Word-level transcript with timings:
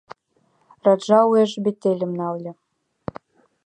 Раджа 0.85 1.19
уэш 1.29 1.51
бетельым 1.63 2.11
нале. 2.19 2.51